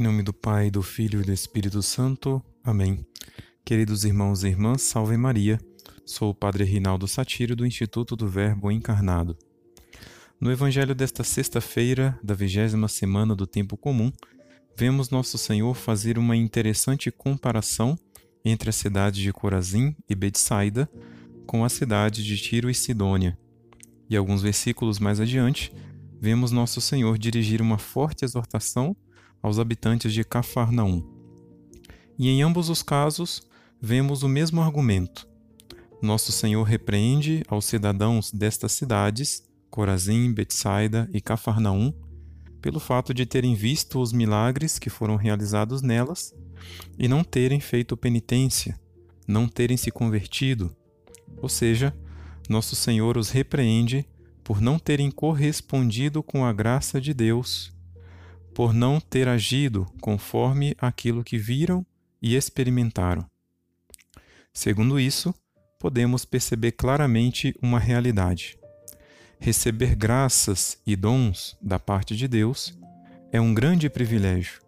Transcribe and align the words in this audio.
Em 0.00 0.02
nome 0.02 0.22
do 0.22 0.32
Pai, 0.32 0.70
do 0.70 0.80
Filho 0.80 1.20
e 1.20 1.24
do 1.24 1.30
Espírito 1.30 1.82
Santo. 1.82 2.42
Amém. 2.64 3.04
Queridos 3.62 4.02
irmãos 4.02 4.42
e 4.42 4.48
irmãs, 4.48 4.80
salve 4.80 5.14
Maria. 5.14 5.60
Sou 6.06 6.30
o 6.30 6.34
Padre 6.34 6.64
Rinaldo 6.64 7.06
Satiro 7.06 7.54
do 7.54 7.66
Instituto 7.66 8.16
do 8.16 8.26
Verbo 8.26 8.72
Encarnado. 8.72 9.36
No 10.40 10.50
Evangelho 10.50 10.94
desta 10.94 11.22
sexta-feira, 11.22 12.18
da 12.22 12.32
vigésima 12.32 12.88
semana 12.88 13.36
do 13.36 13.46
Tempo 13.46 13.76
Comum, 13.76 14.10
vemos 14.74 15.10
Nosso 15.10 15.36
Senhor 15.36 15.74
fazer 15.74 16.16
uma 16.16 16.34
interessante 16.34 17.10
comparação 17.10 17.94
entre 18.42 18.70
a 18.70 18.72
cidade 18.72 19.20
de 19.20 19.30
Corazim 19.34 19.94
e 20.08 20.14
Betsaida 20.14 20.90
com 21.46 21.62
a 21.62 21.68
cidade 21.68 22.24
de 22.24 22.38
Tiro 22.38 22.70
e 22.70 22.74
Sidônia. 22.74 23.38
E 24.08 24.16
alguns 24.16 24.40
versículos 24.40 24.98
mais 24.98 25.20
adiante, 25.20 25.70
vemos 26.18 26.50
Nosso 26.50 26.80
Senhor 26.80 27.18
dirigir 27.18 27.60
uma 27.60 27.76
forte 27.76 28.24
exortação 28.24 28.96
aos 29.42 29.58
habitantes 29.58 30.12
de 30.12 30.24
Cafarnaum. 30.24 31.02
E 32.18 32.28
em 32.28 32.42
ambos 32.42 32.68
os 32.68 32.82
casos, 32.82 33.42
vemos 33.80 34.22
o 34.22 34.28
mesmo 34.28 34.60
argumento. 34.60 35.26
Nosso 36.02 36.32
Senhor 36.32 36.62
repreende 36.62 37.42
aos 37.48 37.64
cidadãos 37.64 38.30
destas 38.30 38.72
cidades, 38.72 39.42
Corazim, 39.70 40.32
Betsaida 40.32 41.08
e 41.12 41.20
Cafarnaum, 41.20 41.92
pelo 42.60 42.80
fato 42.80 43.14
de 43.14 43.24
terem 43.24 43.54
visto 43.54 44.00
os 44.00 44.12
milagres 44.12 44.78
que 44.78 44.90
foram 44.90 45.16
realizados 45.16 45.80
nelas 45.80 46.34
e 46.98 47.08
não 47.08 47.24
terem 47.24 47.60
feito 47.60 47.96
penitência, 47.96 48.78
não 49.26 49.48
terem 49.48 49.76
se 49.76 49.90
convertido. 49.90 50.74
Ou 51.40 51.48
seja, 51.48 51.94
nosso 52.48 52.76
Senhor 52.76 53.16
os 53.16 53.30
repreende 53.30 54.06
por 54.44 54.60
não 54.60 54.78
terem 54.78 55.10
correspondido 55.10 56.22
com 56.22 56.44
a 56.44 56.52
graça 56.52 57.00
de 57.00 57.14
Deus 57.14 57.72
por 58.54 58.72
não 58.72 59.00
ter 59.00 59.28
agido 59.28 59.86
conforme 60.00 60.74
aquilo 60.78 61.24
que 61.24 61.38
viram 61.38 61.84
e 62.20 62.36
experimentaram. 62.36 63.24
Segundo 64.52 64.98
isso, 64.98 65.34
podemos 65.78 66.24
perceber 66.24 66.72
claramente 66.72 67.54
uma 67.62 67.78
realidade. 67.78 68.58
Receber 69.38 69.94
graças 69.94 70.78
e 70.86 70.94
dons 70.94 71.56
da 71.62 71.78
parte 71.78 72.14
de 72.14 72.28
Deus 72.28 72.78
é 73.32 73.40
um 73.40 73.54
grande 73.54 73.88
privilégio, 73.88 74.60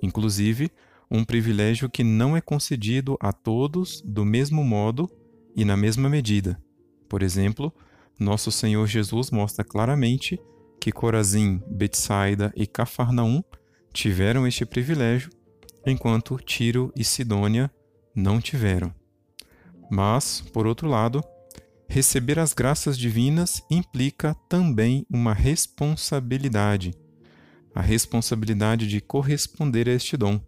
inclusive 0.00 0.70
um 1.10 1.24
privilégio 1.24 1.90
que 1.90 2.02
não 2.02 2.36
é 2.36 2.40
concedido 2.40 3.16
a 3.20 3.32
todos 3.32 4.00
do 4.00 4.24
mesmo 4.24 4.64
modo 4.64 5.10
e 5.54 5.64
na 5.64 5.76
mesma 5.76 6.08
medida. 6.08 6.58
Por 7.08 7.22
exemplo, 7.22 7.72
nosso 8.18 8.50
Senhor 8.50 8.86
Jesus 8.86 9.30
mostra 9.30 9.64
claramente 9.64 10.40
que 10.84 10.92
Corazim, 10.92 11.62
Betsaida 11.66 12.52
e 12.54 12.66
Cafarnaum 12.66 13.42
tiveram 13.90 14.46
este 14.46 14.66
privilégio, 14.66 15.30
enquanto 15.86 16.36
Tiro 16.36 16.92
e 16.94 17.02
Sidônia 17.02 17.70
não 18.14 18.38
tiveram. 18.38 18.94
Mas, 19.90 20.42
por 20.52 20.66
outro 20.66 20.86
lado, 20.86 21.24
receber 21.88 22.38
as 22.38 22.52
graças 22.52 22.98
divinas 22.98 23.62
implica 23.70 24.36
também 24.46 25.06
uma 25.08 25.32
responsabilidade, 25.32 26.92
a 27.74 27.80
responsabilidade 27.80 28.86
de 28.86 29.00
corresponder 29.00 29.88
a 29.88 29.92
este 29.92 30.18
dom, 30.18 30.38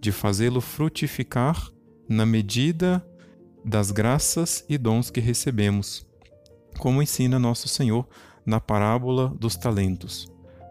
de 0.00 0.12
fazê-lo 0.12 0.60
frutificar 0.60 1.68
na 2.08 2.24
medida 2.24 3.04
das 3.64 3.90
graças 3.90 4.64
e 4.68 4.78
dons 4.78 5.10
que 5.10 5.18
recebemos, 5.18 6.06
como 6.78 7.02
ensina 7.02 7.40
nosso 7.40 7.66
Senhor 7.66 8.06
na 8.44 8.60
parábola 8.60 9.28
dos 9.28 9.56
talentos. 9.56 10.26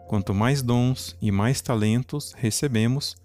Quanto 0.08 0.34
mais 0.34 0.62
dons 0.62 1.16
e 1.22 1.32
mais 1.32 1.62
talentos 1.62 2.34
recebemos, 2.38 3.16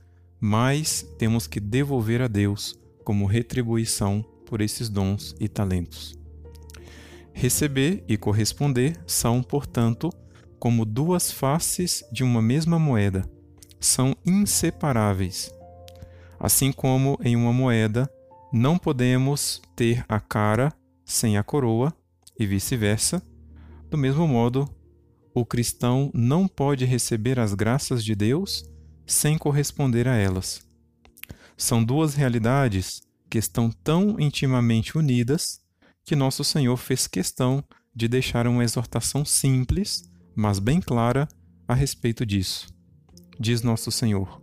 mais 0.41 1.03
temos 1.19 1.47
que 1.47 1.61
devolver 1.61 2.23
a 2.23 2.29
Deus 2.29 2.79
como 3.05 3.27
retribuição 3.27 4.25
por 4.47 4.61
esses 4.61 4.89
dons 4.89 5.35
e 5.39 5.49
talentos. 5.49 6.19
Receber 7.33 8.05
e 8.09 8.17
corresponder 8.17 8.99
são, 9.07 9.43
portanto, 9.43 10.11
como 10.59 10.85
duas 10.85 11.31
faces 11.31 12.05
de 12.11 12.25
uma 12.25 12.43
mesma 12.43 12.79
moeda, 12.79 13.29
são 13.79 14.17
inseparáveis. 14.27 15.53
Assim 16.41 16.73
como 16.73 17.19
em 17.23 17.37
uma 17.37 17.53
moeda 17.53 18.11
não 18.53 18.79
podemos 18.79 19.61
ter 19.77 20.05
a 20.09 20.19
cara 20.19 20.73
sem 21.05 21.37
a 21.37 21.43
coroa 21.43 21.93
e 22.39 22.47
vice-versa, 22.47 23.23
do 23.91 23.97
mesmo 23.97 24.27
modo, 24.27 24.69
o 25.35 25.45
cristão 25.45 26.11
não 26.15 26.47
pode 26.47 26.85
receber 26.85 27.39
as 27.39 27.55
graças 27.55 28.05
de 28.05 28.15
Deus 28.15 28.65
sem 29.07 29.39
corresponder 29.39 30.07
a 30.07 30.15
elas. 30.15 30.67
São 31.57 31.83
duas 31.83 32.15
realidades 32.15 33.01
que 33.31 33.39
estão 33.39 33.71
tão 33.71 34.19
intimamente 34.19 34.97
unidas 34.97 35.61
que 36.05 36.17
nosso 36.17 36.45
Senhor 36.45 36.77
fez 36.77 37.07
questão 37.07 37.65
de 37.95 38.09
deixar 38.09 38.47
uma 38.47 38.65
exortação 38.65 39.25
simples, 39.25 40.09
mas 40.35 40.59
bem 40.59 40.81
clara 40.81 41.29
a 41.67 41.75
respeito 41.75 42.25
disso. 42.25 42.69
Diz 43.41 43.63
nosso 43.63 43.91
Senhor: 43.91 44.41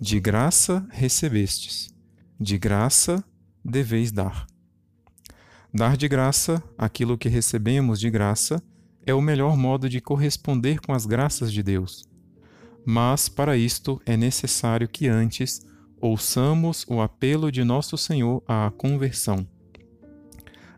De 0.00 0.20
graça 0.20 0.86
recebestes, 0.90 1.88
de 2.38 2.58
graça 2.58 3.24
deveis 3.64 4.12
dar. 4.12 4.46
Dar 5.72 5.96
de 5.96 6.08
graça 6.08 6.62
aquilo 6.78 7.18
que 7.18 7.28
recebemos 7.28 8.00
de 8.00 8.10
graça 8.10 8.62
é 9.06 9.14
o 9.14 9.22
melhor 9.22 9.56
modo 9.56 9.88
de 9.88 10.00
corresponder 10.00 10.80
com 10.80 10.92
as 10.92 11.06
graças 11.06 11.52
de 11.52 11.62
Deus. 11.62 12.04
Mas, 12.84 13.28
para 13.28 13.56
isto, 13.56 14.00
é 14.04 14.16
necessário 14.16 14.88
que 14.88 15.08
antes 15.08 15.64
ouçamos 16.00 16.84
o 16.88 17.00
apelo 17.00 17.50
de 17.50 17.64
nosso 17.64 17.96
Senhor 17.96 18.42
à 18.46 18.70
conversão. 18.76 19.46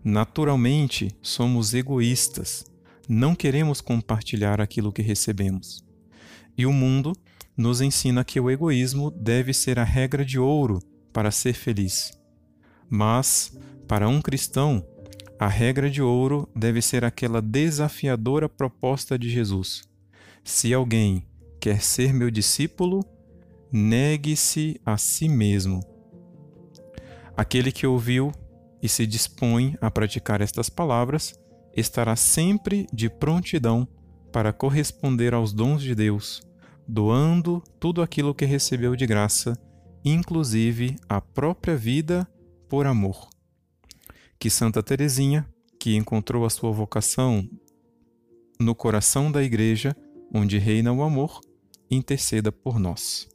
Naturalmente, 0.05 1.11
somos 1.21 1.75
egoístas, 1.75 2.65
não 3.09 3.35
queremos 3.35 3.81
compartilhar 3.81 4.61
aquilo 4.61 4.93
que 4.93 5.03
recebemos. 5.03 5.83
E 6.57 6.67
o 6.67 6.73
mundo 6.73 7.13
nos 7.57 7.81
ensina 7.81 8.25
que 8.25 8.39
o 8.39 8.51
egoísmo 8.51 9.11
deve 9.11 9.53
ser 9.53 9.79
a 9.79 9.85
regra 9.85 10.25
de 10.25 10.39
ouro 10.39 10.79
para 11.13 11.31
ser 11.31 11.55
feliz. 11.55 12.13
Mas, 12.89 13.59
para 13.87 14.09
um 14.09 14.23
cristão, 14.23 14.87
a 15.39 15.47
regra 15.47 15.89
de 15.89 16.03
ouro 16.03 16.49
deve 16.55 16.83
ser 16.83 17.05
aquela 17.05 17.41
desafiadora 17.41 18.49
proposta 18.49 19.17
de 19.17 19.31
Jesus. 19.31 19.83
Se 20.43 20.75
alguém 20.75 21.25
quer 21.61 21.81
ser 21.81 22.13
meu 22.13 22.29
discípulo, 22.29 23.05
negue-se 23.71 24.81
a 24.85 24.97
si 24.97 25.29
mesmo. 25.29 25.81
Aquele 27.37 27.71
que 27.71 27.87
ouviu 27.87 28.33
e 28.83 28.89
se 28.89 29.07
dispõe 29.07 29.77
a 29.81 29.91
praticar 29.91 30.41
estas 30.41 30.69
palavras 30.69 31.39
estará 31.77 32.17
sempre 32.17 32.89
de 32.93 33.09
prontidão 33.09 33.87
para 34.33 34.53
corresponder 34.53 35.35
aos 35.35 35.53
dons 35.53 35.83
de 35.83 35.95
Deus, 35.95 36.43
doando 36.87 37.63
tudo 37.79 38.03
aquilo 38.03 38.35
que 38.35 38.45
recebeu 38.45 38.97
de 38.97 39.07
graça, 39.07 39.57
inclusive 40.05 40.97
a 41.09 41.21
própria 41.21 41.77
vida 41.77 42.29
por 42.69 42.87
amor 42.87 43.29
que 44.39 44.49
Santa 44.49 44.83
Teresinha, 44.83 45.49
que 45.81 45.97
encontrou 45.97 46.45
a 46.45 46.51
sua 46.51 46.71
vocação 46.71 47.49
no 48.61 48.75
coração 48.75 49.31
da 49.31 49.43
Igreja, 49.43 49.97
onde 50.33 50.59
reina 50.59 50.93
o 50.93 51.03
amor, 51.03 51.41
interceda 51.91 52.53
por 52.53 52.79
nós. 52.79 53.29